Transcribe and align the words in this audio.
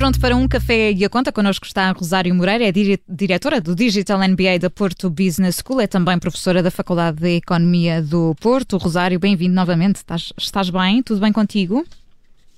Pronto 0.00 0.18
para 0.18 0.34
um 0.34 0.48
café 0.48 0.92
e 0.92 1.04
a 1.04 1.10
conta. 1.10 1.30
Connosco 1.30 1.66
está 1.66 1.92
Rosário 1.92 2.34
Moreira, 2.34 2.64
é 2.64 2.72
diretora 3.06 3.60
do 3.60 3.74
Digital 3.74 4.18
MBA 4.18 4.58
da 4.58 4.70
Porto 4.70 5.10
Business 5.10 5.62
School, 5.62 5.78
é 5.78 5.86
também 5.86 6.18
professora 6.18 6.62
da 6.62 6.70
Faculdade 6.70 7.18
de 7.18 7.36
Economia 7.36 8.00
do 8.00 8.34
Porto. 8.40 8.78
Rosário, 8.78 9.20
bem-vindo 9.20 9.54
novamente. 9.54 9.96
Estás, 9.96 10.32
estás 10.38 10.70
bem? 10.70 11.02
Tudo 11.02 11.20
bem 11.20 11.30
contigo? 11.30 11.84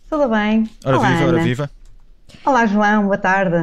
Tudo 0.09 0.29
bem. 0.29 0.71
Ora 0.85 0.99
Olá, 0.99 1.09
viva, 1.09 1.27
ora 1.27 1.43
viva. 1.43 1.71
Olá, 2.47 2.65
João, 2.65 3.03
boa 3.07 3.19
tarde. 3.19 3.57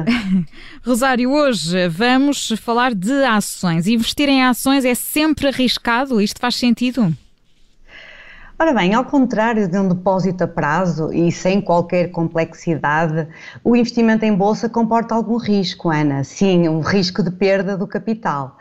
Rosário, 0.84 1.30
hoje 1.30 1.88
vamos 1.88 2.52
falar 2.60 2.94
de 2.94 3.24
ações. 3.24 3.86
Investir 3.86 4.28
em 4.28 4.44
ações 4.44 4.84
é 4.84 4.94
sempre 4.94 5.48
arriscado? 5.48 6.20
Isto 6.20 6.38
faz 6.38 6.54
sentido? 6.56 7.16
Ora 8.62 8.74
bem, 8.74 8.92
ao 8.92 9.06
contrário 9.06 9.66
de 9.66 9.78
um 9.78 9.88
depósito 9.88 10.44
a 10.44 10.46
prazo 10.46 11.10
e 11.14 11.32
sem 11.32 11.62
qualquer 11.62 12.10
complexidade, 12.10 13.26
o 13.64 13.74
investimento 13.74 14.22
em 14.26 14.34
bolsa 14.34 14.68
comporta 14.68 15.14
algum 15.14 15.38
risco, 15.38 15.88
Ana. 15.88 16.22
Sim, 16.24 16.68
um 16.68 16.80
risco 16.80 17.22
de 17.22 17.30
perda 17.30 17.74
do 17.74 17.86
capital. 17.86 18.58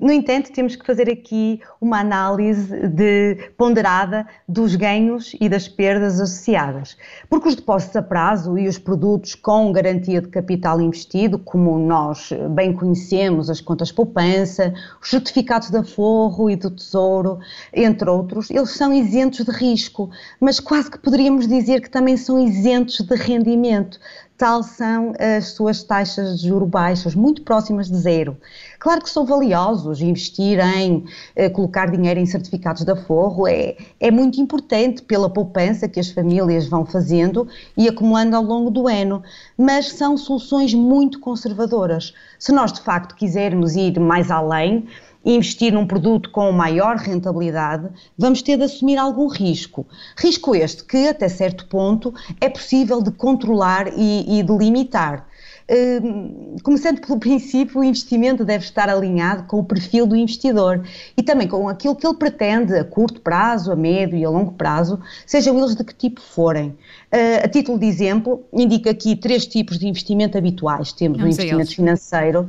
no 0.00 0.10
entanto, 0.10 0.50
temos 0.50 0.74
que 0.74 0.84
fazer 0.84 1.08
aqui 1.08 1.60
uma 1.80 2.00
análise 2.00 2.88
de, 2.88 3.52
ponderada 3.56 4.26
dos 4.48 4.74
ganhos 4.74 5.36
e 5.40 5.48
das 5.48 5.68
perdas 5.68 6.20
associadas. 6.20 6.96
Porque 7.30 7.50
os 7.50 7.54
depósitos 7.54 7.94
a 7.94 8.02
prazo 8.02 8.58
e 8.58 8.66
os 8.66 8.78
produtos 8.78 9.36
com 9.36 9.70
garantia 9.70 10.20
de 10.20 10.26
capital 10.26 10.80
investido, 10.80 11.38
como 11.38 11.78
nós 11.78 12.30
bem 12.50 12.72
conhecemos, 12.72 13.48
as 13.48 13.60
contas 13.60 13.92
poupança, 13.92 14.74
os 15.00 15.08
certificados 15.08 15.70
de 15.70 15.76
aforro 15.76 16.50
e 16.50 16.56
do 16.56 16.68
tesouro, 16.68 17.38
entre 17.72 18.10
outros, 18.10 18.50
eles 18.50 18.71
são 18.74 18.92
isentos 18.92 19.44
de 19.44 19.50
risco, 19.50 20.10
mas 20.40 20.58
quase 20.60 20.90
que 20.90 20.98
poderíamos 20.98 21.46
dizer 21.46 21.80
que 21.80 21.90
também 21.90 22.16
são 22.16 22.38
isentos 22.38 23.00
de 23.00 23.14
rendimento. 23.14 23.98
Tal 24.36 24.62
são 24.62 25.12
as 25.20 25.50
suas 25.50 25.84
taxas 25.84 26.40
de 26.40 26.48
juros 26.48 26.68
baixas, 26.68 27.14
muito 27.14 27.42
próximas 27.42 27.88
de 27.88 27.96
zero. 27.96 28.36
Claro 28.80 29.00
que 29.00 29.08
são 29.08 29.24
valiosos, 29.24 30.00
investir 30.00 30.58
em 30.58 31.04
eh, 31.36 31.48
colocar 31.48 31.88
dinheiro 31.88 32.18
em 32.18 32.26
certificados 32.26 32.82
de 32.82 32.90
aforro 32.90 33.46
é, 33.46 33.76
é 34.00 34.10
muito 34.10 34.40
importante 34.40 35.02
pela 35.02 35.30
poupança 35.30 35.86
que 35.86 36.00
as 36.00 36.10
famílias 36.10 36.66
vão 36.66 36.84
fazendo 36.84 37.46
e 37.76 37.88
acumulando 37.88 38.34
ao 38.34 38.42
longo 38.42 38.70
do 38.70 38.88
ano, 38.88 39.22
mas 39.56 39.92
são 39.92 40.16
soluções 40.16 40.74
muito 40.74 41.20
conservadoras. 41.20 42.12
Se 42.36 42.50
nós 42.50 42.72
de 42.72 42.80
facto 42.80 43.14
quisermos 43.14 43.76
ir 43.76 44.00
mais 44.00 44.28
além, 44.28 44.88
investir 45.24 45.72
num 45.72 45.86
produto 45.86 46.30
com 46.30 46.50
maior 46.52 46.96
rentabilidade, 46.96 47.88
vamos 48.18 48.42
ter 48.42 48.56
de 48.56 48.64
assumir 48.64 48.96
algum 48.96 49.28
risco. 49.28 49.86
Risco 50.16 50.54
este 50.54 50.84
que, 50.84 51.08
até 51.08 51.28
certo 51.28 51.66
ponto, 51.66 52.12
é 52.40 52.48
possível 52.48 53.02
de 53.02 53.10
controlar 53.10 53.88
e, 53.96 54.38
e 54.38 54.42
de 54.42 54.56
limitar. 54.56 55.26
Hum, 55.70 56.56
começando 56.62 57.00
pelo 57.00 57.18
princípio, 57.18 57.80
o 57.80 57.84
investimento 57.84 58.44
deve 58.44 58.64
estar 58.64 58.88
alinhado 58.88 59.44
com 59.44 59.58
o 59.58 59.64
perfil 59.64 60.06
do 60.06 60.16
investidor 60.16 60.84
e 61.16 61.22
também 61.22 61.46
com 61.46 61.68
aquilo 61.68 61.94
que 61.94 62.06
ele 62.06 62.16
pretende 62.16 62.74
a 62.74 62.84
curto 62.84 63.20
prazo, 63.20 63.70
a 63.70 63.76
médio 63.76 64.18
e 64.18 64.24
a 64.24 64.28
longo 64.28 64.52
prazo, 64.52 65.00
sejam 65.26 65.58
eles 65.58 65.74
de 65.74 65.84
que 65.84 65.94
tipo 65.94 66.20
forem. 66.20 66.70
Uh, 67.12 67.44
a 67.44 67.48
título 67.48 67.78
de 67.78 67.86
exemplo, 67.86 68.44
indica 68.52 68.90
aqui 68.90 69.14
três 69.14 69.46
tipos 69.46 69.78
de 69.78 69.86
investimento 69.86 70.36
habituais. 70.36 70.92
Temos 70.92 71.18
Não 71.18 71.26
o 71.26 71.28
investimento 71.28 71.62
eles. 71.62 71.74
financeiro, 71.74 72.48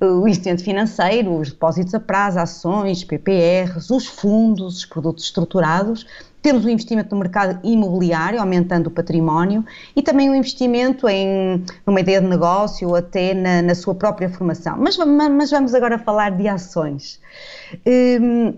uhum. 0.00 0.20
o 0.22 0.28
investimento 0.28 0.62
financeiro, 0.62 1.38
os 1.38 1.50
depósitos 1.50 1.94
a 1.94 2.00
prazo, 2.00 2.38
ações, 2.38 3.02
PPRs, 3.02 3.90
os 3.90 4.06
fundos, 4.06 4.78
os 4.78 4.84
produtos 4.84 5.24
estruturados 5.24 6.06
temos 6.46 6.64
o 6.64 6.70
investimento 6.70 7.12
no 7.12 7.20
mercado 7.20 7.58
imobiliário, 7.64 8.38
aumentando 8.38 8.86
o 8.86 8.90
património, 8.90 9.64
e 9.96 10.00
também 10.00 10.30
o 10.30 10.34
investimento 10.34 11.08
em 11.08 11.64
numa 11.84 11.98
ideia 11.98 12.20
de 12.20 12.28
negócio 12.28 12.88
ou 12.88 12.94
até 12.94 13.34
na, 13.34 13.62
na 13.62 13.74
sua 13.74 13.96
própria 13.96 14.28
formação. 14.28 14.76
Mas, 14.78 14.96
mas, 14.96 15.50
vamos 15.50 15.74
agora 15.74 15.98
falar 15.98 16.30
de 16.30 16.46
ações. 16.46 17.20
Hum, 17.84 18.54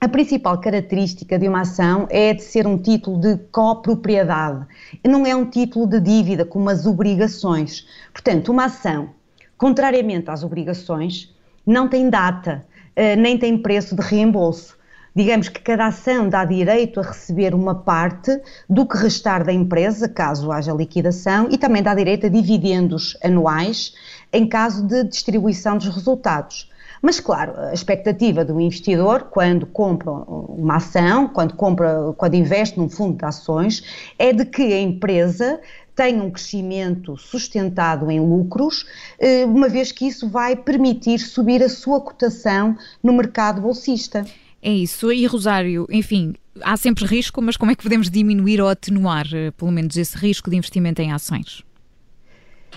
a 0.00 0.08
principal 0.08 0.58
característica 0.58 1.38
de 1.38 1.46
uma 1.46 1.60
ação 1.60 2.06
é 2.08 2.32
de 2.32 2.42
ser 2.42 2.66
um 2.66 2.78
título 2.78 3.20
de 3.20 3.36
copropriedade. 3.52 4.64
Não 5.06 5.26
é 5.26 5.36
um 5.36 5.44
título 5.44 5.86
de 5.86 6.00
dívida 6.00 6.46
como 6.46 6.70
as 6.70 6.86
obrigações. 6.86 7.86
Portanto, 8.10 8.50
uma 8.50 8.64
ação, 8.64 9.10
contrariamente 9.58 10.30
às 10.30 10.42
obrigações, 10.42 11.30
não 11.66 11.88
tem 11.88 12.08
data, 12.08 12.64
eh, 12.96 13.16
nem 13.16 13.36
tem 13.36 13.58
preço 13.58 13.94
de 13.94 14.00
reembolso. 14.00 14.77
Digamos 15.18 15.48
que 15.48 15.60
cada 15.60 15.86
ação 15.88 16.28
dá 16.28 16.44
direito 16.44 17.00
a 17.00 17.02
receber 17.02 17.52
uma 17.52 17.74
parte 17.74 18.40
do 18.70 18.86
que 18.86 18.96
restar 18.96 19.44
da 19.44 19.52
empresa, 19.52 20.08
caso 20.08 20.52
haja 20.52 20.72
liquidação, 20.72 21.48
e 21.50 21.58
também 21.58 21.82
dá 21.82 21.92
direito 21.92 22.26
a 22.26 22.28
dividendos 22.28 23.18
anuais 23.20 23.94
em 24.32 24.48
caso 24.48 24.86
de 24.86 25.02
distribuição 25.02 25.76
dos 25.76 25.88
resultados. 25.88 26.70
Mas, 27.02 27.18
claro, 27.18 27.52
a 27.58 27.74
expectativa 27.74 28.44
do 28.44 28.60
investidor, 28.60 29.24
quando 29.24 29.66
compra 29.66 30.08
uma 30.08 30.76
ação, 30.76 31.26
quando, 31.26 31.54
compra, 31.54 32.14
quando 32.16 32.34
investe 32.34 32.78
num 32.78 32.88
fundo 32.88 33.18
de 33.18 33.24
ações, 33.24 33.82
é 34.20 34.32
de 34.32 34.44
que 34.44 34.72
a 34.72 34.80
empresa 34.80 35.60
tenha 35.96 36.22
um 36.22 36.30
crescimento 36.30 37.16
sustentado 37.16 38.08
em 38.08 38.20
lucros, 38.20 38.86
eh, 39.18 39.44
uma 39.46 39.68
vez 39.68 39.90
que 39.90 40.06
isso 40.06 40.28
vai 40.28 40.54
permitir 40.54 41.18
subir 41.18 41.60
a 41.60 41.68
sua 41.68 42.00
cotação 42.00 42.76
no 43.02 43.12
mercado 43.12 43.60
bolsista. 43.60 44.24
É 44.62 44.72
isso. 44.72 45.12
E 45.12 45.24
Rosário, 45.26 45.86
enfim, 45.90 46.34
há 46.62 46.76
sempre 46.76 47.04
risco, 47.06 47.40
mas 47.40 47.56
como 47.56 47.70
é 47.70 47.74
que 47.74 47.82
podemos 47.82 48.10
diminuir 48.10 48.60
ou 48.60 48.68
atenuar, 48.68 49.26
eh, 49.32 49.50
pelo 49.52 49.70
menos, 49.70 49.96
esse 49.96 50.16
risco 50.16 50.50
de 50.50 50.56
investimento 50.56 51.00
em 51.00 51.12
ações? 51.12 51.62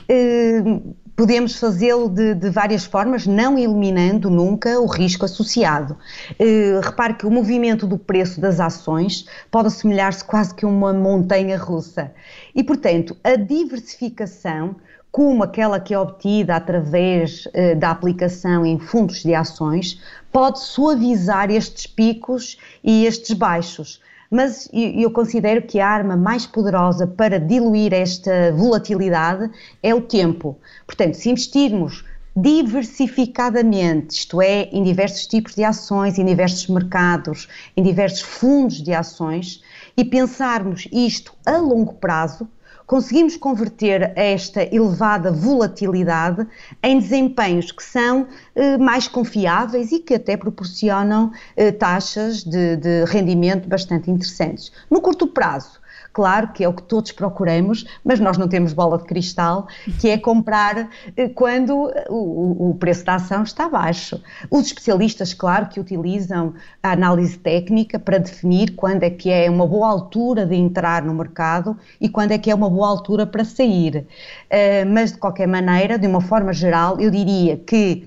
Uh, 0.10 0.96
podemos 1.16 1.56
fazê-lo 1.58 2.10
de, 2.10 2.36
de, 2.36 2.50
várias 2.50 2.86
formas, 2.86 3.26
não 3.26 3.58
eliminando 3.58 4.30
nunca 4.30 4.80
o 4.80 4.86
risco 4.86 5.26
associado. 5.26 5.98
Uh, 6.40 6.80
repare 6.82 7.16
que 7.16 7.26
o 7.26 7.32
movimento 7.32 7.88
do 7.88 7.98
preço 7.98 8.40
das 8.40 8.60
ações 8.60 9.26
pode 9.50 9.68
assemelhar-se 9.68 10.24
quase 10.24 10.54
que 10.54 10.66
a 10.66 10.68
uma 10.68 10.94
montanha 10.94 11.58
russa. 11.58 12.12
E, 12.56 12.64
portanto, 12.64 13.16
a 13.24 13.36
diversificação 13.36 14.76
como 15.12 15.44
aquela 15.44 15.80
que 15.80 15.94
é 15.94 16.00
obtida 16.00 16.56
através 16.56 17.46
uh, 17.48 17.76
da 17.78 17.92
aplicação 17.92 18.66
em 18.66 18.80
fundos 18.80 19.24
de 19.24 19.36
ações, 19.36 20.02
pode 20.32 20.60
suavizar 20.62 21.52
estes 21.52 21.86
picos 21.86 22.58
e 22.84 23.06
estes 23.06 23.36
baixos. 23.36 24.02
Mas 24.30 24.70
eu 24.72 25.12
considero 25.12 25.62
que 25.62 25.82
a 25.82 25.88
arma 25.90 26.16
mais 26.16 26.46
poderosa 26.46 27.06
para 27.06 27.38
diluir 27.38 27.94
esta 27.94 28.54
volatilidade 28.54 29.52
é 29.84 29.94
o 29.94 30.00
tempo. 30.00 30.58
Portanto, 30.88 31.16
se 31.16 31.30
investirmos 31.30 32.06
diversificadamente, 32.34 34.16
isto 34.16 34.42
é, 34.42 34.70
em 34.72 34.84
diversos 34.84 35.28
tipos 35.28 35.54
de 35.54 35.66
ações, 35.66 36.18
em 36.18 36.24
diversos 36.24 36.66
mercados, 36.68 37.50
em 37.76 37.84
diversos 37.84 38.22
fundos 38.22 38.82
de 38.82 38.94
ações, 38.94 39.62
e 39.98 40.06
pensarmos 40.06 40.88
isto 40.94 41.34
a 41.46 41.58
longo 41.58 41.96
prazo, 41.96 42.48
conseguimos 42.86 43.36
converter 43.36 44.14
esta 44.16 44.64
elevada 44.64 45.32
volatilidade 45.32 46.48
em 46.84 47.00
desempenhos 47.00 47.72
que 47.72 47.84
são 47.84 48.28
eh, 48.56 48.78
mais 48.78 49.08
confiáveis 49.08 49.92
e 49.92 50.00
que 50.00 50.14
até 50.14 50.38
proporcionam 50.38 51.32
eh, 51.58 51.72
taxas 51.72 52.44
de, 52.44 52.78
de 52.78 53.06
rendimento 53.06 53.68
bastante 53.68 54.10
interessantes. 54.10 54.72
No 54.90 55.02
curto 55.02 55.28
prazo, 55.28 55.81
Claro 56.14 56.50
que 56.50 56.64
é 56.64 56.68
o 56.68 56.74
que 56.74 56.84
todos 56.84 57.12
procuramos, 57.12 57.86
mas 58.04 58.20
nós 58.20 58.38
não 58.38 58.48
temos 58.48 58.74
bola 58.74 58.98
de 58.98 59.06
cristal, 59.06 59.68
que 60.00 60.10
é 60.10 60.18
comprar 60.18 60.90
eh, 61.16 61.30
quando 61.30 61.92
o, 62.10 62.72
o 62.72 62.76
preço 62.76 63.06
da 63.06 63.16
ação 63.16 63.44
está 63.44 63.70
baixo. 63.70 64.22
Os 64.50 64.66
especialistas, 64.66 65.34
claro, 65.34 65.68
que 65.68 65.80
utilizam 65.80 66.54
a 66.84 66.92
análise 66.92 67.38
técnica 67.38 67.98
para 67.98 68.18
definir 68.18 68.76
quando 68.76 69.04
é 69.04 69.10
que 69.10 69.30
é 69.30 69.50
uma 69.50 69.66
boa 69.66 69.88
altura 69.90 70.46
de 70.46 70.56
entrar 70.56 71.04
no 71.04 71.14
mercado 71.14 71.78
e 72.00 72.10
quando 72.10 72.32
é 72.32 72.38
que 72.38 72.52
é 72.52 72.56
uma 72.56 72.70
boa 72.70 72.88
altura 72.88 73.26
para 73.26 73.46
sair. 73.46 74.06
Uh, 74.52 74.90
mas, 74.92 75.14
de 75.14 75.18
qualquer 75.18 75.48
maneira, 75.48 75.98
de 75.98 76.08
uma 76.08 76.22
forma 76.22 76.52
geral, 76.52 77.00
eu 77.00 77.10
diria 77.10 77.58
que 77.58 78.06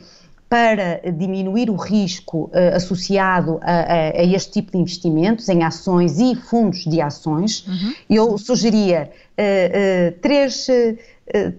para 0.55 1.01
diminuir 1.11 1.69
o 1.69 1.75
risco 1.75 2.45
uh, 2.45 2.77
associado 2.77 3.59
a, 3.61 3.73
a, 3.73 4.21
a, 4.21 4.23
este 4.23 4.53
tipo 4.53 4.71
de 4.71 4.79
investimentos 4.79 5.49
em 5.49 5.65
ações 5.65 6.21
e 6.21 6.37
fundos 6.37 6.85
de 6.85 7.01
ações, 7.01 7.67
uhum. 7.67 7.93
eu 8.09 8.39
sugeria 8.39 9.11
uh, 9.11 10.13
uh, 10.15 10.21
três, 10.21 10.69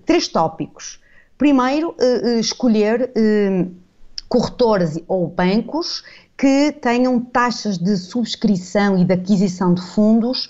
três 0.06 0.30
tópicos. 0.30 1.01
Primeiro, 1.38 1.94
escolher 2.39 3.12
corretores 4.30 4.98
ou 5.06 5.27
bancos 5.27 6.01
que 6.38 6.71
tenham 6.71 7.19
taxas 7.19 7.77
de 7.77 7.98
subscrição 7.98 8.98
e 8.98 9.03
de 9.03 9.12
aquisição 9.12 9.74
de 9.74 9.81
fundos 9.81 10.50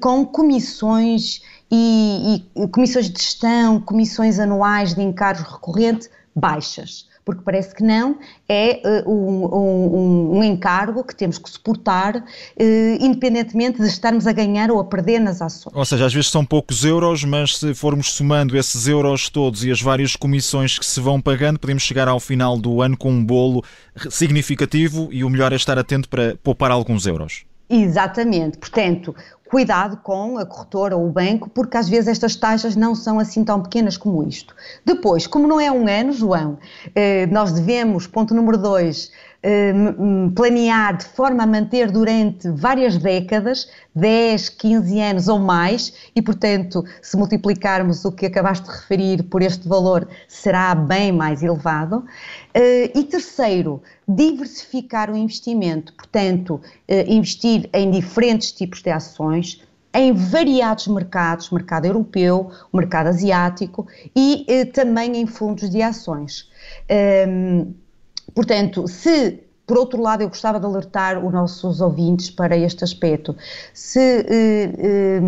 com 0.00 0.26
comissões 0.26 1.40
e, 1.70 2.42
e 2.56 2.68
comissões 2.68 3.08
de 3.08 3.22
gestão, 3.22 3.80
comissões 3.80 4.40
anuais 4.40 4.94
de 4.94 5.02
encargos 5.02 5.44
recorrentes 5.44 6.10
baixas 6.34 7.06
porque 7.26 7.42
parece 7.42 7.74
que 7.74 7.82
não, 7.82 8.16
é 8.48 8.80
uh, 9.04 9.10
um, 9.10 9.46
um, 9.46 10.38
um, 10.38 10.44
encargo 10.44 11.02
que 11.02 11.14
temos 11.14 11.38
que 11.38 11.50
suportar, 11.50 12.16
uh, 12.16 12.24
independentemente 13.00 13.82
de 13.82 13.88
estarmos 13.88 14.28
a 14.28 14.32
ganhar 14.32 14.70
ou 14.70 14.78
a 14.78 14.84
perder 14.84 15.18
nas 15.18 15.42
ações. 15.42 15.74
Ou 15.74 15.84
seja, 15.84 16.06
às 16.06 16.14
vezes 16.14 16.30
são 16.30 16.44
poucos 16.44 16.84
euros, 16.84 17.24
mas 17.24 17.58
se 17.58 17.74
formos 17.74 18.12
somando 18.12 18.56
esses 18.56 18.86
euros 18.86 19.28
todos 19.28 19.64
e 19.64 19.72
as 19.72 19.82
várias 19.82 20.14
comissões 20.14 20.78
que 20.78 20.86
se 20.86 21.00
vão 21.00 21.20
pagando, 21.20 21.58
podemos 21.58 21.82
chegar 21.82 22.06
ao 22.06 22.20
final 22.20 22.56
do 22.56 22.80
ano 22.80 22.96
com 22.96 23.10
um 23.10 23.24
bolo 23.24 23.64
significativo 24.08 25.08
e 25.10 25.24
o 25.24 25.28
melhor 25.28 25.52
é 25.52 25.56
estar 25.56 25.76
atento 25.76 26.08
para 26.08 26.36
poupar 26.44 26.70
alguns 26.70 27.08
euros. 27.08 27.44
Exatamente. 27.68 28.58
Portanto, 28.58 29.14
cuidado 29.48 29.98
com 29.98 30.38
a 30.38 30.46
corretora 30.46 30.96
ou 30.96 31.06
o 31.06 31.10
banco, 31.10 31.48
porque 31.48 31.76
às 31.76 31.88
vezes 31.88 32.08
estas 32.08 32.36
taxas 32.36 32.74
não 32.76 32.94
são 32.94 33.18
assim 33.18 33.44
tão 33.44 33.62
pequenas 33.62 33.96
como 33.96 34.22
isto. 34.26 34.54
Depois, 34.84 35.26
como 35.26 35.46
não 35.46 35.60
é 35.60 35.70
um 35.70 35.88
ano, 35.88 36.12
João, 36.12 36.58
eh, 36.94 37.26
nós 37.26 37.52
devemos, 37.52 38.06
ponto 38.06 38.34
número 38.34 38.58
dois, 38.58 39.10
planear 40.34 40.96
de 40.96 41.04
forma 41.04 41.44
a 41.44 41.46
manter 41.46 41.90
durante 41.90 42.48
várias 42.50 42.96
décadas, 42.96 43.68
10, 43.94 44.48
15 44.50 45.00
anos 45.00 45.28
ou 45.28 45.38
mais, 45.38 45.92
e 46.14 46.20
portanto, 46.20 46.84
se 47.00 47.16
multiplicarmos 47.16 48.04
o 48.04 48.12
que 48.12 48.26
acabaste 48.26 48.66
de 48.66 48.72
referir 48.72 49.22
por 49.24 49.42
este 49.42 49.68
valor, 49.68 50.08
será 50.26 50.74
bem 50.74 51.12
mais 51.12 51.42
elevado. 51.42 52.04
Eh, 52.52 52.90
e 52.98 53.04
terceiro, 53.04 53.82
diversificar 54.06 55.10
o 55.10 55.16
investimento, 55.16 55.92
portanto, 55.94 56.60
eh, 56.88 57.04
investir 57.08 57.68
em 57.72 57.90
diferentes 57.90 58.52
tipos 58.52 58.82
de 58.82 58.90
ações, 58.90 59.62
em 59.94 60.12
variados 60.12 60.88
mercados, 60.88 61.50
mercado 61.50 61.86
europeu, 61.86 62.50
mercado 62.72 63.06
asiático 63.06 63.86
e 64.14 64.66
também 64.74 65.16
em 65.16 65.26
fundos 65.26 65.70
de 65.70 65.80
ações. 65.80 66.50
Ehm, 66.86 67.72
Portanto, 68.36 68.86
se 68.86 69.46
por 69.66 69.78
outro 69.78 70.00
lado, 70.00 70.22
eu 70.22 70.28
gostava 70.28 70.60
de 70.60 70.66
alertar 70.66 71.24
os 71.24 71.32
nossos 71.32 71.80
ouvintes 71.80 72.30
para 72.30 72.56
este 72.56 72.84
aspecto. 72.84 73.36
Se 73.74 73.98
eh, 73.98 74.72
eh, 74.78 75.20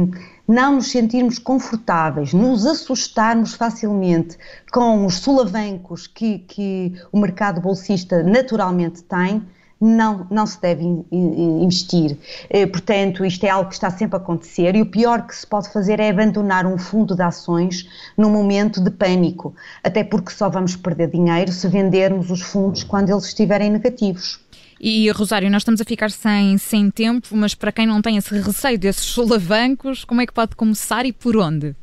não 0.46 0.76
nos 0.76 0.92
sentirmos 0.92 1.40
confortáveis, 1.40 2.32
nos 2.32 2.64
assustarmos 2.64 3.54
facilmente 3.54 4.38
com 4.70 5.04
os 5.04 5.16
solavancos 5.16 6.06
que, 6.06 6.38
que 6.38 6.94
o 7.10 7.18
mercado 7.18 7.60
bolsista 7.60 8.22
naturalmente 8.22 9.02
tem, 9.02 9.42
não, 9.80 10.26
não 10.30 10.46
se 10.46 10.60
deve 10.60 10.84
investir. 11.12 12.16
Eh, 12.50 12.66
portanto, 12.66 13.24
isto 13.24 13.44
é 13.44 13.50
algo 13.50 13.68
que 13.68 13.74
está 13.74 13.90
sempre 13.90 14.16
a 14.16 14.18
acontecer 14.18 14.74
e 14.74 14.82
o 14.82 14.86
pior 14.86 15.26
que 15.26 15.34
se 15.34 15.46
pode 15.46 15.72
fazer 15.72 16.00
é 16.00 16.10
abandonar 16.10 16.66
um 16.66 16.76
fundo 16.76 17.14
de 17.14 17.22
ações 17.22 17.88
num 18.16 18.30
momento 18.30 18.80
de 18.80 18.90
pânico, 18.90 19.54
até 19.82 20.02
porque 20.02 20.30
só 20.30 20.48
vamos 20.48 20.74
perder 20.76 21.10
dinheiro 21.10 21.52
se 21.52 21.68
vendermos 21.68 22.30
os 22.30 22.42
fundos 22.42 22.82
quando 22.82 23.10
eles 23.10 23.24
estiverem 23.24 23.70
negativos. 23.70 24.40
E, 24.80 25.10
Rosário, 25.10 25.50
nós 25.50 25.62
estamos 25.62 25.80
a 25.80 25.84
ficar 25.84 26.10
sem, 26.10 26.56
sem 26.56 26.90
tempo, 26.90 27.28
mas 27.32 27.54
para 27.54 27.72
quem 27.72 27.86
não 27.86 28.00
tem 28.00 28.16
esse 28.16 28.32
receio 28.38 28.78
desses 28.78 29.04
solavancos, 29.04 30.04
como 30.04 30.20
é 30.20 30.26
que 30.26 30.32
pode 30.32 30.54
começar 30.54 31.04
e 31.04 31.12
por 31.12 31.36
onde? 31.36 31.74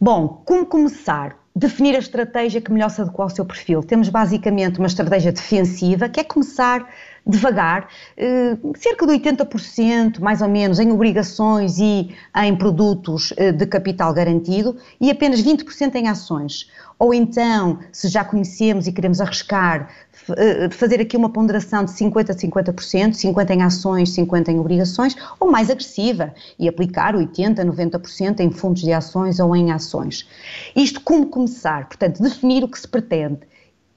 Bom, 0.00 0.42
como 0.44 0.64
começar? 0.66 1.36
Definir 1.56 1.96
a 1.96 1.98
estratégia 1.98 2.60
que 2.60 2.70
melhor 2.70 2.90
se 2.90 3.00
adequa 3.00 3.22
ao 3.22 3.30
seu 3.30 3.46
perfil. 3.46 3.82
Temos 3.82 4.10
basicamente 4.10 4.78
uma 4.78 4.86
estratégia 4.86 5.32
defensiva, 5.32 6.06
que 6.06 6.20
é 6.20 6.24
começar 6.24 6.86
devagar, 7.26 7.88
eh, 8.16 8.56
cerca 8.76 9.04
de 9.04 9.12
80% 9.12 10.20
mais 10.20 10.40
ou 10.40 10.48
menos 10.48 10.78
em 10.78 10.92
obrigações 10.92 11.78
e 11.78 12.14
em 12.36 12.56
produtos 12.56 13.32
eh, 13.36 13.50
de 13.50 13.66
capital 13.66 14.14
garantido 14.14 14.76
e 15.00 15.10
apenas 15.10 15.40
20% 15.40 15.96
em 15.96 16.08
ações. 16.08 16.70
Ou 16.98 17.12
então, 17.12 17.80
se 17.92 18.08
já 18.08 18.24
conhecemos 18.24 18.86
e 18.86 18.92
queremos 18.92 19.20
arriscar, 19.20 19.90
eh, 20.30 20.70
fazer 20.70 21.00
aqui 21.00 21.16
uma 21.16 21.28
ponderação 21.28 21.84
de 21.84 21.90
50% 21.90 22.30
a 22.30 22.34
50%, 22.34 23.14
50% 23.14 23.50
em 23.50 23.62
ações, 23.62 24.10
50% 24.14 24.48
em 24.48 24.60
obrigações, 24.60 25.16
ou 25.40 25.50
mais 25.50 25.68
agressiva 25.68 26.32
e 26.58 26.68
aplicar 26.68 27.16
80% 27.16 27.58
a 27.58 27.64
90% 27.64 28.40
em 28.40 28.50
fundos 28.50 28.82
de 28.82 28.92
ações 28.92 29.40
ou 29.40 29.54
em 29.54 29.72
ações. 29.72 30.28
Isto 30.76 31.00
como 31.00 31.26
começar? 31.26 31.88
Portanto, 31.88 32.22
definir 32.22 32.62
o 32.62 32.68
que 32.68 32.78
se 32.78 32.86
pretende 32.86 33.40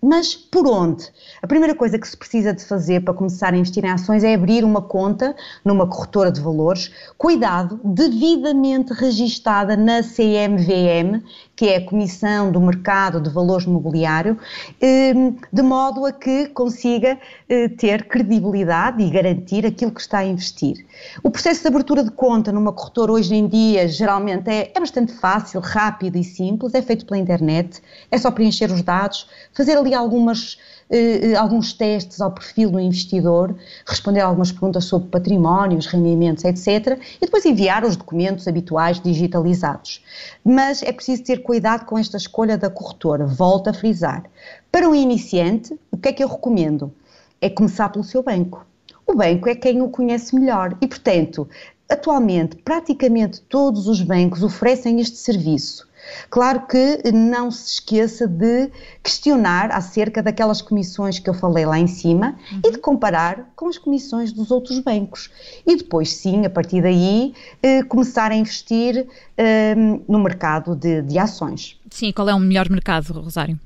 mas 0.02 0.34
por 0.36 0.66
onde? 0.68 1.10
A 1.42 1.48
primeira 1.48 1.76
coisa 1.76 2.00
que 2.00 2.08
se 2.08 2.16
precisa 2.16 2.54
de 2.54 2.64
fazer 2.64 3.02
para 3.04 3.14
começar 3.14 3.54
a 3.54 3.58
investir 3.58 3.84
em 3.84 3.90
ações 3.90 4.24
é 4.24 4.34
abrir 4.34 4.64
uma 4.64 4.82
conta 4.82 5.36
numa 5.64 5.88
corretora 5.88 6.32
de 6.32 6.40
valores, 6.40 6.92
cuidado, 7.18 7.80
devidamente 7.84 8.94
registada 8.94 9.76
na 9.76 10.02
CMVM, 10.02 11.22
que 11.60 11.68
é 11.68 11.76
a 11.76 11.86
Comissão 11.86 12.54
do 12.54 12.62
Mercado 12.62 13.20
de 13.20 13.30
Valores 13.30 13.66
Mobiliário, 13.66 14.40
ehm, 14.80 15.36
de 15.52 15.62
modo 15.62 16.06
a 16.06 16.12
que 16.14 16.46
consiga 16.46 17.20
eh, 17.50 17.68
ter 17.68 18.08
credibilidade 18.08 19.04
e 19.04 19.10
garantir 19.10 19.66
aquilo 19.66 19.92
que 19.92 20.00
está 20.00 20.20
a 20.20 20.26
investir. 20.26 20.86
O 21.22 21.30
processo 21.30 21.62
de 21.62 21.68
abertura 21.68 22.02
de 22.02 22.12
conta 22.12 22.54
numa 22.54 22.72
corretora 22.72 23.12
hoje 23.12 23.36
em 23.36 23.46
dia 23.46 23.90
geralmente 23.90 24.50
é, 24.50 24.72
é 24.74 24.80
bastante 24.80 25.12
fácil, 25.12 25.60
rápido 25.60 26.16
e 26.16 26.24
simples, 26.24 26.74
é 26.74 26.82
feito 26.82 27.06
pela 27.06 27.20
internet, 27.20 27.82
é 28.10 28.18
só 28.18 28.32
preencher 28.32 28.72
os 28.72 28.82
dados, 28.82 29.28
fazer 29.54 29.78
ali 29.78 29.94
algumas 29.94 30.58
eh, 30.92 31.36
alguns 31.36 31.72
testes 31.72 32.20
ao 32.20 32.32
perfil 32.32 32.72
do 32.72 32.80
investidor, 32.80 33.56
responder 33.86 34.22
algumas 34.22 34.52
perguntas 34.52 34.86
sobre 34.86 35.08
patrimónios, 35.10 35.86
rendimentos, 35.86 36.44
etc. 36.44 37.00
E 37.22 37.26
depois 37.26 37.46
enviar 37.46 37.86
os 37.86 37.96
documentos 37.96 38.48
habituais 38.48 39.00
digitalizados. 39.00 40.04
Mas 40.44 40.82
é 40.82 40.92
preciso 40.92 41.24
ter 41.24 41.44
cuidado 41.50 41.84
com 41.86 41.98
esta 41.98 42.16
escolha 42.16 42.60
da 42.60 42.70
corretora. 42.70 43.26
Volto 43.26 43.72
a 43.72 43.74
frisar. 43.74 44.24
Para 44.72 44.88
um 44.88 44.94
iniciante, 44.94 45.76
o 45.90 45.98
que 45.98 46.10
é 46.10 46.14
que 46.14 46.24
eu 46.24 46.28
recomendo? 46.28 46.94
É 47.42 47.50
começar 47.50 47.90
pelo 47.90 48.04
seu 48.04 48.22
banco. 48.22 48.64
O 49.04 49.16
banco 49.16 49.50
é 49.50 49.56
quem 49.56 49.82
o 49.82 49.90
conhece 49.90 50.36
melhor 50.36 50.78
e, 50.80 50.88
portanto, 50.88 51.50
atualmente 51.90 52.56
praticamente 52.58 53.42
todos 53.42 53.88
os 53.88 54.00
bancos 54.00 54.44
oferecem 54.44 55.02
este 55.02 55.18
serviço. 55.18 55.89
Claro 56.30 56.68
que 56.68 57.12
não 57.12 57.52
se 57.52 57.74
esqueça 57.74 58.28
de 58.28 58.72
questionar 59.04 59.72
acerca 59.72 60.22
daquelas 60.22 60.62
comissões 60.62 61.20
que 61.20 61.30
eu 61.30 61.34
falei 61.34 61.66
lá 61.66 61.80
em 61.80 61.88
cima 61.88 62.36
uhum. 62.52 62.62
e 62.66 62.72
de 62.72 62.78
comparar 62.78 63.52
com 63.56 63.68
as 63.68 63.78
comissões 63.78 64.32
dos 64.32 64.52
outros 64.52 64.80
bancos. 64.80 65.30
E 65.66 65.76
depois, 65.76 66.12
sim, 66.12 66.46
a 66.46 66.50
partir 66.50 66.82
daí, 66.82 67.34
eh, 67.62 67.84
começar 67.84 68.32
a 68.32 68.36
investir 68.36 69.08
eh, 69.38 69.76
no 70.08 70.20
mercado 70.20 70.76
de, 70.76 71.02
de 71.02 71.18
ações. 71.18 71.80
Sim, 71.90 72.12
qual 72.12 72.30
é 72.30 72.36
o 72.36 72.40
melhor 72.40 72.70
mercado, 72.70 73.14
Rosário? 73.14 73.60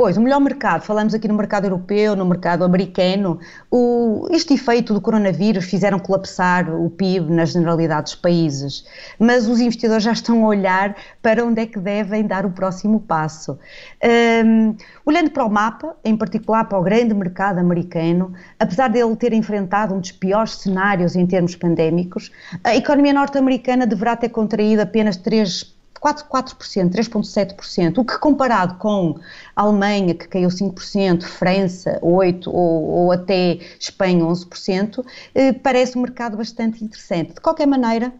Pois, 0.00 0.16
o 0.16 0.20
melhor 0.22 0.40
mercado, 0.40 0.80
falamos 0.80 1.12
aqui 1.12 1.28
no 1.28 1.34
mercado 1.34 1.66
europeu, 1.66 2.16
no 2.16 2.24
mercado 2.24 2.64
americano, 2.64 3.38
o, 3.70 4.26
este 4.30 4.54
efeito 4.54 4.94
do 4.94 5.00
coronavírus 5.02 5.66
fizeram 5.66 5.98
colapsar 5.98 6.74
o 6.74 6.88
PIB 6.88 7.30
na 7.30 7.44
generalidade 7.44 8.04
dos 8.04 8.14
países, 8.14 8.86
mas 9.18 9.46
os 9.46 9.60
investidores 9.60 10.02
já 10.02 10.12
estão 10.12 10.42
a 10.42 10.48
olhar 10.48 10.96
para 11.20 11.44
onde 11.44 11.60
é 11.60 11.66
que 11.66 11.78
devem 11.78 12.26
dar 12.26 12.46
o 12.46 12.50
próximo 12.50 13.00
passo. 13.00 13.58
Um, 14.02 14.74
olhando 15.04 15.32
para 15.32 15.44
o 15.44 15.50
mapa, 15.50 15.94
em 16.02 16.16
particular 16.16 16.64
para 16.64 16.78
o 16.78 16.82
grande 16.82 17.12
mercado 17.12 17.58
americano, 17.58 18.32
apesar 18.58 18.88
dele 18.88 19.14
ter 19.16 19.34
enfrentado 19.34 19.94
um 19.94 20.00
dos 20.00 20.12
piores 20.12 20.52
cenários 20.52 21.14
em 21.14 21.26
termos 21.26 21.54
pandémicos, 21.54 22.32
a 22.64 22.74
economia 22.74 23.12
norte-americana 23.12 23.86
deverá 23.86 24.16
ter 24.16 24.30
contraído 24.30 24.80
apenas 24.80 25.18
3 25.18 25.78
4%, 25.98 26.26
4%, 26.28 26.90
3,7%, 26.90 27.98
o 27.98 28.04
que 28.04 28.18
comparado 28.18 28.76
com 28.76 29.18
a 29.54 29.62
Alemanha, 29.62 30.14
que 30.14 30.26
caiu 30.26 30.48
5%, 30.48 31.22
França, 31.22 32.00
8% 32.02 32.46
ou, 32.46 32.84
ou 32.84 33.12
até 33.12 33.58
Espanha, 33.78 34.24
11%, 34.24 35.04
eh, 35.34 35.52
parece 35.52 35.98
um 35.98 36.02
mercado 36.02 36.36
bastante 36.36 36.82
interessante. 36.82 37.34
De 37.34 37.40
qualquer 37.40 37.66
maneira, 37.66 38.12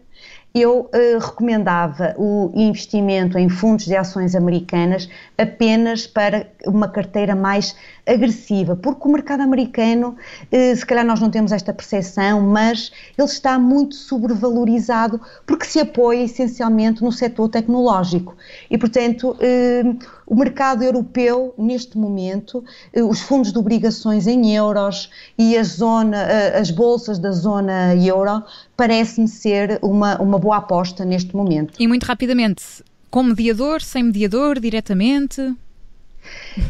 eu 0.53 0.89
uh, 0.93 1.19
recomendava 1.19 2.13
o 2.17 2.51
investimento 2.53 3.37
em 3.37 3.47
fundos 3.47 3.85
de 3.85 3.95
ações 3.95 4.35
americanas 4.35 5.09
apenas 5.37 6.05
para 6.05 6.45
uma 6.67 6.89
carteira 6.89 7.33
mais 7.35 7.75
agressiva, 8.05 8.75
porque 8.75 9.07
o 9.07 9.11
mercado 9.11 9.41
americano, 9.41 10.15
uh, 10.51 10.75
se 10.75 10.85
calhar 10.85 11.05
nós 11.05 11.19
não 11.19 11.29
temos 11.29 11.51
esta 11.51 11.73
percepção, 11.73 12.41
mas 12.41 12.91
ele 13.17 13.27
está 13.27 13.57
muito 13.59 13.95
sobrevalorizado 13.95 15.19
porque 15.45 15.65
se 15.65 15.79
apoia 15.79 16.23
essencialmente 16.23 17.03
no 17.03 17.11
setor 17.11 17.49
tecnológico. 17.49 18.35
E, 18.69 18.77
portanto, 18.77 19.31
uh, 19.31 19.99
o 20.25 20.35
mercado 20.35 20.83
europeu, 20.83 21.53
neste 21.57 21.97
momento, 21.97 22.63
os 22.95 23.21
fundos 23.21 23.51
de 23.51 23.59
obrigações 23.59 24.27
em 24.27 24.55
euros 24.55 25.09
e 25.37 25.57
a 25.57 25.63
zona, 25.63 26.25
as 26.57 26.71
bolsas 26.71 27.19
da 27.19 27.31
zona 27.31 27.95
euro, 27.95 28.43
parece-me 28.77 29.27
ser 29.27 29.77
uma, 29.81 30.19
uma 30.21 30.39
boa 30.39 30.57
aposta 30.57 31.03
neste 31.03 31.35
momento. 31.35 31.73
E 31.79 31.87
muito 31.87 32.05
rapidamente, 32.05 32.63
com 33.09 33.23
mediador, 33.23 33.81
sem 33.81 34.03
mediador, 34.03 34.59
diretamente? 34.59 35.53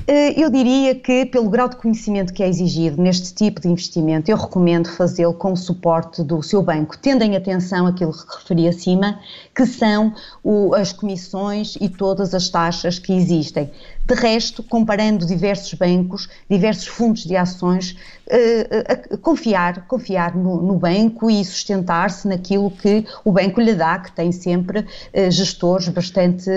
Eh, 0.07 0.39
eu 0.41 0.49
diria 0.49 0.95
que, 0.95 1.25
pelo 1.25 1.49
grau 1.49 1.67
de 1.67 1.75
conhecimento 1.75 2.33
que 2.33 2.43
é 2.43 2.47
exigido 2.47 3.01
neste 3.01 3.33
tipo 3.33 3.59
de 3.59 3.67
investimento, 3.67 4.29
eu 4.29 4.37
recomendo 4.37 4.89
fazê-lo 4.89 5.33
com 5.33 5.53
o 5.53 5.57
suporte 5.57 6.23
do 6.23 6.41
seu 6.41 6.61
banco, 6.61 6.97
tendo 6.97 7.23
em 7.23 7.35
atenção 7.35 7.87
aquilo 7.87 8.11
que 8.11 8.37
referi 8.37 8.67
acima, 8.67 9.19
que 9.55 9.65
são 9.65 10.13
o, 10.43 10.73
as 10.75 10.93
comissões 10.93 11.77
e 11.79 11.89
todas 11.89 12.33
as 12.33 12.49
taxas 12.49 12.99
que 12.99 13.13
existem. 13.13 13.69
De 14.05 14.15
resto, 14.15 14.63
comparando 14.63 15.25
diversos 15.25 15.73
bancos, 15.75 16.27
diversos 16.49 16.87
fundos 16.87 17.23
de 17.23 17.35
ações, 17.35 17.95
uh, 18.27 19.13
uh, 19.13 19.17
confiar, 19.19 19.87
confiar 19.87 20.35
no, 20.35 20.61
no 20.61 20.75
banco 20.75 21.29
e 21.29 21.45
sustentar-se 21.45 22.27
naquilo 22.27 22.71
que 22.71 23.05
o 23.23 23.31
banco 23.31 23.61
lhe 23.61 23.73
dá, 23.73 23.99
que 23.99 24.11
tem 24.11 24.31
sempre 24.31 24.79
uh, 24.79 25.31
gestores 25.31 25.87
bastante 25.87 26.49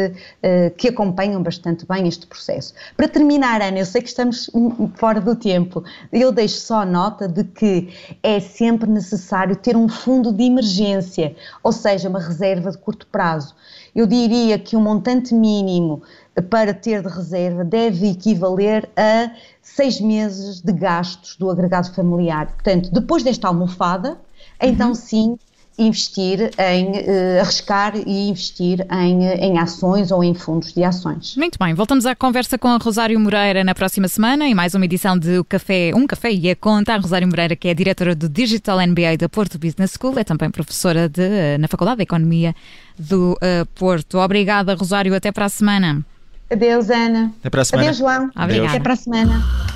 que 0.76 0.88
acompanham 0.88 1.42
bastante 1.42 1.86
bem 1.86 2.06
este 2.08 2.26
processo. 2.26 2.74
Para 2.96 3.08
terminar, 3.08 3.60
Ana, 3.60 3.78
eu 3.78 3.86
sei 3.86 4.02
que 4.02 4.08
estamos 4.08 4.50
fora 4.94 5.20
do 5.20 5.34
tempo. 5.34 5.82
Eu 6.12 6.30
deixo 6.30 6.58
só 6.58 6.84
nota 6.84 7.26
de 7.26 7.44
que 7.44 7.88
é 8.22 8.40
sempre 8.40 8.88
necessário 8.88 9.56
ter 9.56 9.76
um 9.76 9.88
fundo 9.88 10.32
de 10.32 10.44
emergência, 10.44 11.34
ou 11.62 11.72
seja, 11.72 12.08
uma 12.08 12.20
reserva 12.20 12.70
de 12.70 12.78
curto 12.78 13.06
prazo. 13.06 13.54
Eu 13.94 14.06
diria 14.06 14.58
que 14.58 14.76
o 14.76 14.78
um 14.78 14.82
montante 14.82 15.34
mínimo 15.34 16.02
para 16.50 16.74
ter 16.74 17.02
de 17.02 17.08
reserva 17.08 17.64
deve 17.64 18.10
equivaler 18.10 18.88
a 18.96 19.30
seis 19.62 20.00
meses 20.00 20.60
de 20.60 20.72
gastos 20.72 21.36
do 21.36 21.50
agregado 21.50 21.92
familiar. 21.94 22.46
Portanto, 22.46 22.90
depois 22.92 23.22
desta 23.22 23.48
almofada, 23.48 24.18
então 24.60 24.88
uhum. 24.88 24.94
sim 24.94 25.38
investir 25.76 26.50
em 26.58 26.90
uh, 26.92 27.40
arriscar 27.40 27.96
e 27.96 28.28
investir 28.28 28.86
em, 28.90 29.24
em 29.24 29.58
ações 29.58 30.12
ou 30.12 30.22
em 30.22 30.34
fundos 30.34 30.72
de 30.72 30.84
ações. 30.84 31.34
Muito 31.36 31.58
bem, 31.58 31.74
voltamos 31.74 32.06
à 32.06 32.14
conversa 32.14 32.56
com 32.56 32.68
a 32.68 32.76
Rosário 32.76 33.18
Moreira 33.18 33.64
na 33.64 33.74
próxima 33.74 34.06
semana 34.06 34.46
em 34.46 34.54
mais 34.54 34.74
uma 34.74 34.84
edição 34.84 35.18
de 35.18 35.38
o 35.38 35.44
Café, 35.44 35.92
um 35.94 36.06
café 36.06 36.32
e 36.32 36.50
a 36.50 36.56
conta. 36.56 36.94
A 36.94 36.98
Rosário 36.98 37.26
Moreira, 37.26 37.56
que 37.56 37.68
é 37.68 37.74
diretora 37.74 38.14
do 38.14 38.28
Digital 38.28 38.78
MBA 38.86 39.16
da 39.18 39.28
Porto 39.28 39.58
Business 39.58 39.96
School, 39.98 40.18
é 40.18 40.24
também 40.24 40.50
professora 40.50 41.08
de, 41.08 41.22
eh, 41.22 41.58
na 41.58 41.66
Faculdade 41.66 41.98
de 41.98 42.02
Economia 42.04 42.54
do 42.98 43.32
uh, 43.32 43.66
Porto. 43.74 44.18
Obrigada, 44.18 44.74
Rosário, 44.74 45.14
até 45.14 45.32
para 45.32 45.46
a 45.46 45.48
semana. 45.48 46.04
Adeus, 46.50 46.88
Ana. 46.88 47.32
Até 47.40 47.50
para 47.50 47.62
a 47.62 47.64
semana. 47.64 47.88
Adeus, 47.88 47.98
João. 47.98 48.30
Obrigada. 48.36 48.68
Até 48.68 48.80
para 48.80 48.92
a 48.92 48.96
semana. 48.96 49.73